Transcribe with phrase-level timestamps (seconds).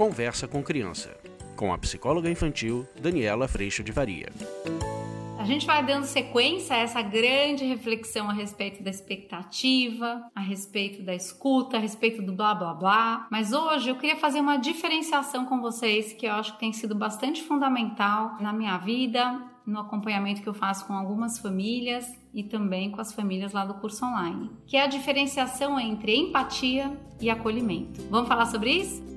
[0.00, 1.14] Conversa com Criança,
[1.54, 4.32] com a psicóloga infantil Daniela Freixo de Varia.
[5.38, 11.02] A gente vai dando sequência a essa grande reflexão a respeito da expectativa, a respeito
[11.02, 13.28] da escuta, a respeito do blá blá blá.
[13.30, 16.94] Mas hoje eu queria fazer uma diferenciação com vocês que eu acho que tem sido
[16.94, 22.90] bastante fundamental na minha vida, no acompanhamento que eu faço com algumas famílias e também
[22.90, 28.00] com as famílias lá do curso online, que é a diferenciação entre empatia e acolhimento.
[28.08, 29.09] Vamos falar sobre isso?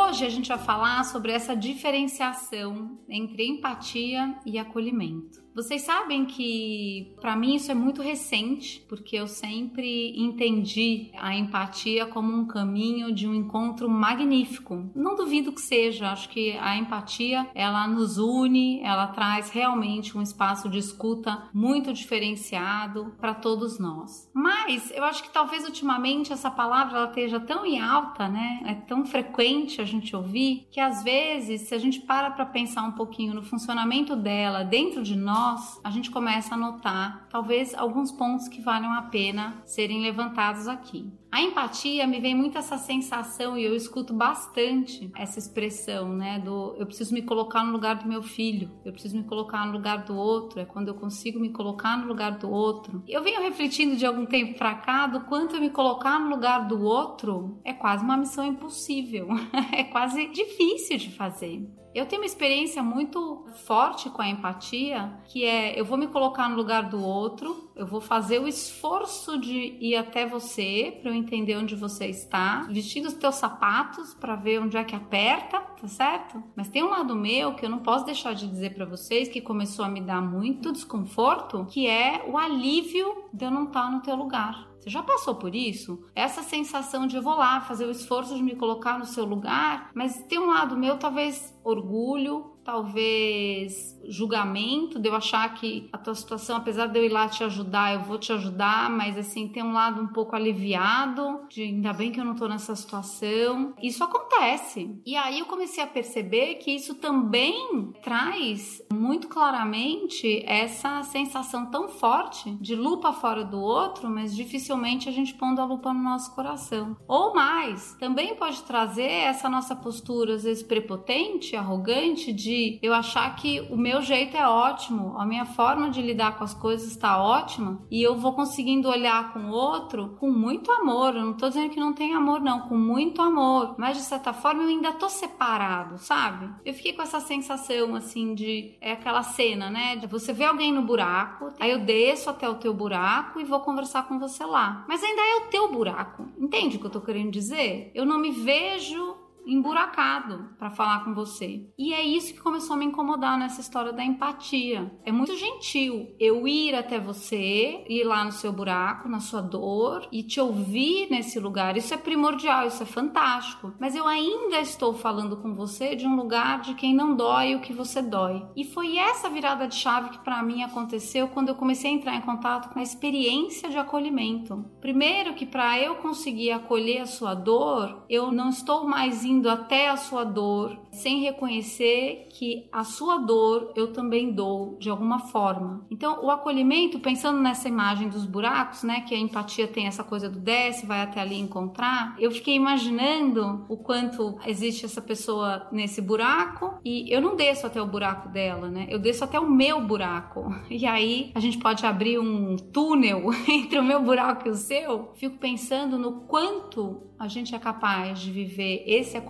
[0.00, 5.48] Hoje a gente vai falar sobre essa diferenciação entre empatia e acolhimento.
[5.58, 12.06] Vocês sabem que para mim isso é muito recente, porque eu sempre entendi a empatia
[12.06, 14.88] como um caminho de um encontro magnífico.
[14.94, 20.22] Não duvido que seja, acho que a empatia, ela nos une, ela traz realmente um
[20.22, 24.30] espaço de escuta muito diferenciado para todos nós.
[24.32, 28.60] Mas eu acho que talvez ultimamente essa palavra ela esteja tão em alta, né?
[28.64, 32.82] É tão frequente a gente ouvir que às vezes, se a gente para para pensar
[32.82, 38.12] um pouquinho no funcionamento dela dentro de nós, a gente começa a notar talvez alguns
[38.12, 41.10] pontos que valham a pena serem levantados aqui.
[41.30, 46.74] A empatia me vem muito essa sensação e eu escuto bastante essa expressão, né, do
[46.78, 50.04] eu preciso me colocar no lugar do meu filho, eu preciso me colocar no lugar
[50.04, 53.02] do outro, é quando eu consigo me colocar no lugar do outro.
[53.06, 56.66] Eu venho refletindo de algum tempo para cá do quanto eu me colocar no lugar
[56.66, 59.28] do outro é quase uma missão impossível,
[59.72, 61.68] é quase difícil de fazer.
[61.94, 66.48] Eu tenho uma experiência muito forte com a empatia, que é eu vou me colocar
[66.48, 71.14] no lugar do outro, eu vou fazer o esforço de ir até você para eu
[71.14, 75.88] entender onde você está, vestir os teus sapatos para ver onde é que aperta, tá
[75.88, 76.42] certo?
[76.54, 79.40] Mas tem um lado meu que eu não posso deixar de dizer para vocês que
[79.40, 83.90] começou a me dar muito desconforto, que é o alívio de eu não estar tá
[83.90, 84.68] no teu lugar.
[84.88, 86.02] Você já passou por isso?
[86.14, 89.90] Essa sensação de eu vou lá fazer o esforço de me colocar no seu lugar,
[89.94, 96.14] mas tem um lado meu, talvez orgulho, talvez julgamento, de eu achar que a tua
[96.14, 99.62] situação, apesar de eu ir lá te ajudar, eu vou te ajudar, mas assim, tem
[99.62, 103.74] um lado um pouco aliviado, de ainda bem que eu não tô nessa situação.
[103.82, 105.00] Isso acontece.
[105.04, 111.88] E aí eu comecei a perceber que isso também traz muito claramente essa sensação tão
[111.88, 116.34] forte de lupa fora do outro, mas dificilmente a gente pondo a lupa no nosso
[116.34, 116.96] coração.
[117.06, 123.34] Ou mais, também pode trazer essa nossa postura, às vezes prepotente, arrogante, de eu achar
[123.36, 127.22] que o meu jeito é ótimo, a minha forma de lidar com as coisas está
[127.22, 131.14] ótima e eu vou conseguindo olhar com o outro com muito amor.
[131.14, 134.32] Eu não tô dizendo que não tem amor, não, com muito amor, mas de certa
[134.32, 136.50] forma eu ainda tô separado, sabe?
[136.64, 139.96] Eu fiquei com essa sensação assim de é aquela cena, né?
[139.96, 143.60] De você vê alguém no buraco, aí eu desço até o teu buraco e vou
[143.60, 144.84] conversar com você lá.
[144.88, 146.26] Mas ainda é o teu buraco.
[146.38, 147.90] Entende o que eu tô querendo dizer?
[147.94, 149.16] Eu não me vejo
[149.48, 151.66] emburacado para falar com você.
[151.78, 154.92] E é isso que começou a me incomodar nessa história da empatia.
[155.04, 160.06] É muito gentil eu ir até você, ir lá no seu buraco, na sua dor
[160.12, 161.76] e te ouvir nesse lugar.
[161.76, 163.72] Isso é primordial, isso é fantástico.
[163.80, 167.60] Mas eu ainda estou falando com você de um lugar de quem não dói o
[167.60, 168.44] que você dói.
[168.54, 172.14] E foi essa virada de chave que para mim aconteceu quando eu comecei a entrar
[172.16, 174.64] em contato com a experiência de acolhimento.
[174.80, 179.48] Primeiro que para eu conseguir acolher a sua dor, eu não estou mais indo indo
[179.48, 185.20] até a sua dor, sem reconhecer que a sua dor eu também dou de alguma
[185.20, 185.86] forma.
[185.90, 190.28] Então, o acolhimento, pensando nessa imagem dos buracos, né, que a empatia tem essa coisa
[190.28, 196.02] do desce, vai até ali encontrar, eu fiquei imaginando o quanto existe essa pessoa nesse
[196.02, 198.86] buraco e eu não desço até o buraco dela, né?
[198.90, 200.48] Eu desço até o meu buraco.
[200.78, 205.10] E aí a gente pode abrir um túnel entre o meu buraco e o seu.
[205.14, 209.27] Fico pensando no quanto a gente é capaz de viver esse acolhimento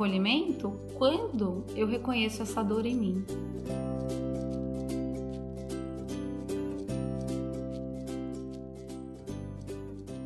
[0.94, 3.26] quando eu reconheço essa dor em mim.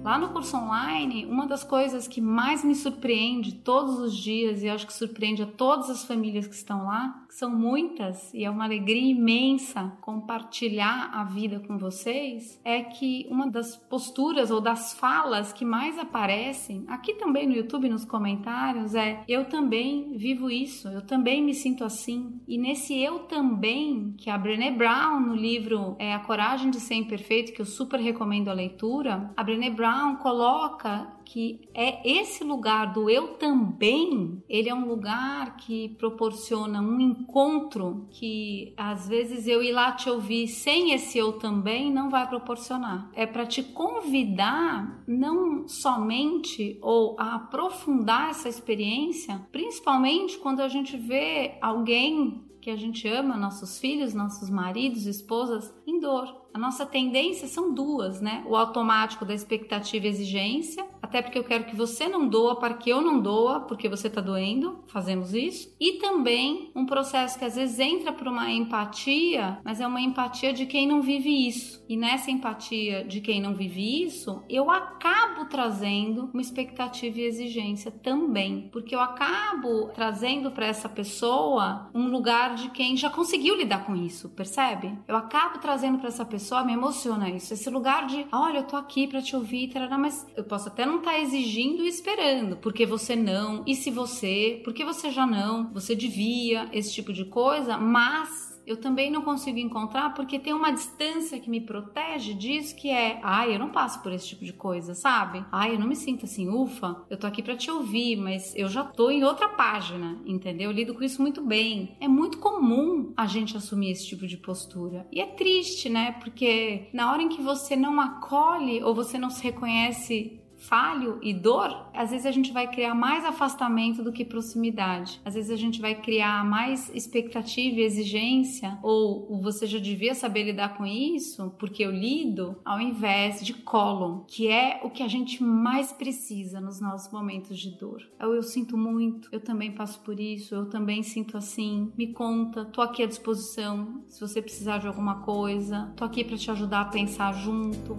[0.05, 4.69] Lá no curso online, uma das coisas que mais me surpreende todos os dias, e
[4.69, 8.65] acho que surpreende a todas as famílias que estão lá, são muitas, e é uma
[8.65, 15.51] alegria imensa compartilhar a vida com vocês, é que uma das posturas ou das falas
[15.51, 21.01] que mais aparecem, aqui também no YouTube, nos comentários, é: Eu também vivo isso, eu
[21.01, 22.39] também me sinto assim.
[22.47, 26.97] E nesse eu também, que a Brené Brown, no livro é, A Coragem de Ser
[26.97, 32.93] Imperfeito, que eu super recomendo a leitura, a Brené Brown coloca que é esse lugar
[32.93, 39.63] do eu também, ele é um lugar que proporciona um encontro que às vezes eu
[39.63, 43.11] ir lá te ouvir sem esse eu também não vai proporcionar.
[43.15, 50.97] É para te convidar não somente ou a aprofundar essa experiência, principalmente quando a gente
[50.97, 56.43] vê alguém que a gente ama, nossos filhos, nossos maridos, esposas, em dor.
[56.55, 58.45] A nossa tendência são duas, né?
[58.47, 62.75] O automático da expectativa e exigência, até porque eu quero que você não doa para
[62.75, 65.75] que eu não doa, porque você está doendo, fazemos isso.
[65.81, 70.53] E também um processo que às vezes entra por uma empatia, mas é uma empatia
[70.53, 71.85] de quem não vive isso.
[71.89, 77.91] E nessa empatia de quem não vive isso, eu acabo trazendo uma expectativa e exigência
[77.91, 83.85] também, porque eu acabo trazendo para essa pessoa um lugar de quem já conseguiu lidar
[83.85, 84.99] com isso, percebe?
[85.07, 87.55] Eu acabo trazendo para essa pessoa pessoa, me emociona isso.
[87.55, 90.85] Esse lugar de, olha, eu tô aqui para te ouvir, tarará, mas eu posso até
[90.85, 95.27] não estar tá exigindo e esperando, porque você não, e se você, porque você já
[95.27, 100.53] não, você devia, esse tipo de coisa, mas eu também não consigo encontrar porque tem
[100.53, 104.45] uma distância que me protege disso que é, ai, eu não passo por esse tipo
[104.45, 105.45] de coisa, sabe?
[105.51, 108.69] Ai, eu não me sinto assim, ufa, eu tô aqui para te ouvir, mas eu
[108.69, 110.71] já tô em outra página, entendeu?
[110.71, 111.97] Eu lido com isso muito bem.
[112.01, 115.07] É muito comum a gente assumir esse tipo de postura.
[115.11, 116.13] E é triste, né?
[116.13, 121.35] Porque na hora em que você não acolhe ou você não se reconhece falho e
[121.35, 125.21] dor, às vezes a gente vai criar mais afastamento do que proximidade.
[125.25, 130.45] Às vezes a gente vai criar mais expectativa e exigência, ou você já devia saber
[130.45, 135.09] lidar com isso, porque eu lido, ao invés de colo, que é o que a
[135.09, 138.03] gente mais precisa nos nossos momentos de dor.
[138.19, 141.93] Eu, eu sinto muito, eu também passo por isso, eu também sinto assim.
[141.97, 146.37] Me conta, tô aqui à disposição se você precisar de alguma coisa, tô aqui para
[146.37, 147.97] te ajudar a pensar junto.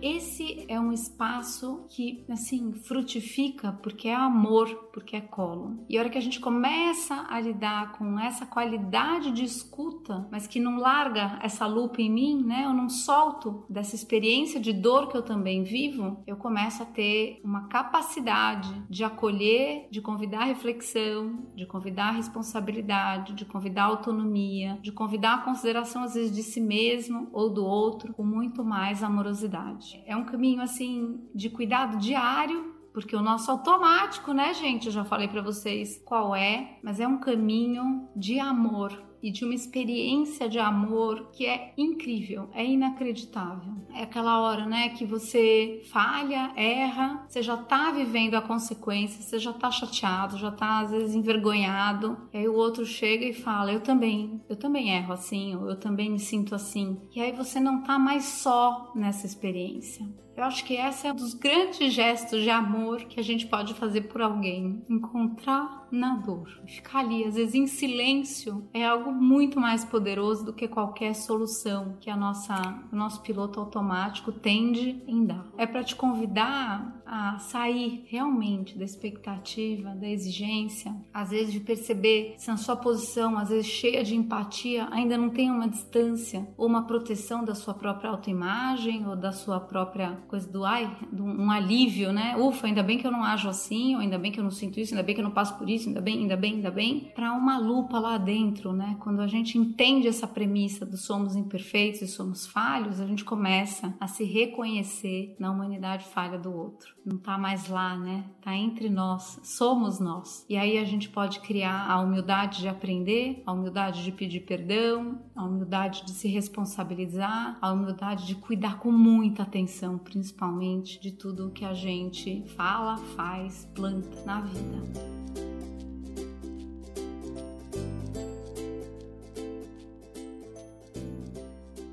[0.00, 5.84] Esse é um espaço que, assim, frutifica porque é amor, porque é colo.
[5.88, 10.48] E a hora que a gente começa a lidar com essa qualidade de escuta, mas
[10.48, 12.64] que não larga essa lupa em mim, né?
[12.64, 17.40] Eu não solto dessa experiência de dor que eu também vivo, eu começo a ter
[17.44, 25.34] uma capacidade de acolher, de convidar reflexão, de convidar responsabilidade, de convidar autonomia, de convidar
[25.34, 30.02] a consideração, às vezes, de si mesmo ou do outro, com muito mais amorosidade.
[30.06, 34.86] É um caminho assim de cuidado diário porque o nosso automático, né, gente?
[34.86, 39.44] Eu já falei para vocês qual é, mas é um caminho de amor e de
[39.44, 43.72] uma experiência de amor que é incrível, é inacreditável.
[43.94, 49.38] É aquela hora, né, que você falha, erra, você já tá vivendo a consequência, você
[49.38, 53.72] já tá chateado, já tá às vezes envergonhado, e aí o outro chega e fala:
[53.72, 57.00] "Eu também, eu também erro assim, ou eu também me sinto assim".
[57.14, 60.06] E aí você não tá mais só nessa experiência.
[60.38, 63.74] Eu acho que esse é um dos grandes gestos de amor que a gente pode
[63.74, 64.84] fazer por alguém.
[64.88, 66.48] Encontrar na dor.
[66.66, 71.96] Ficar ali, às vezes em silêncio, é algo muito mais poderoso do que qualquer solução
[72.00, 75.46] que a nossa, o nosso piloto automático tende em dar.
[75.56, 82.34] É para te convidar a sair realmente da expectativa, da exigência, às vezes de perceber
[82.36, 86.66] se a sua posição, às vezes cheia de empatia, ainda não tem uma distância ou
[86.66, 92.12] uma proteção da sua própria autoimagem ou da sua própria coisa do ai, um alívio,
[92.12, 92.36] né?
[92.36, 94.78] Ufa, ainda bem que eu não ajo assim, ou ainda bem que eu não sinto
[94.78, 97.10] isso, ainda bem que eu não passo por isso, ainda bem, ainda bem, ainda bem,
[97.14, 98.96] para uma lupa lá dentro, né?
[99.00, 103.94] Quando a gente entende essa premissa do somos imperfeitos e somos falhos, a gente começa
[103.98, 106.97] a se reconhecer na humanidade falha do outro.
[107.08, 108.22] Não tá mais lá, né?
[108.42, 110.44] Tá entre nós, somos nós.
[110.46, 115.18] E aí a gente pode criar a humildade de aprender, a humildade de pedir perdão,
[115.34, 121.50] a humildade de se responsabilizar, a humildade de cuidar com muita atenção, principalmente de tudo
[121.50, 125.07] que a gente fala, faz, planta na vida.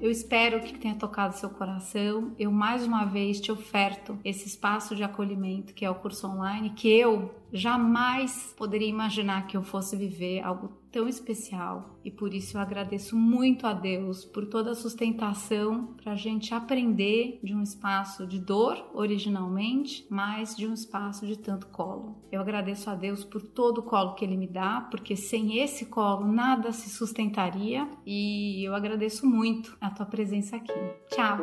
[0.05, 2.31] Eu espero que tenha tocado seu coração.
[2.37, 6.69] Eu mais uma vez te oferto esse espaço de acolhimento que é o curso online,
[6.69, 12.57] que eu jamais poderia imaginar que eu fosse viver algo tão especial e por isso
[12.57, 17.61] eu agradeço muito a Deus por toda a sustentação para a gente aprender de um
[17.61, 22.17] espaço de dor originalmente, mas de um espaço de tanto colo.
[22.29, 25.85] Eu agradeço a Deus por todo o colo que Ele me dá, porque sem esse
[25.85, 30.73] colo nada se sustentaria e eu agradeço muito a tua presença aqui.
[31.09, 31.37] Tchau!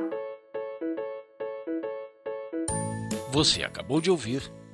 [3.31, 4.53] Você acabou de ouvir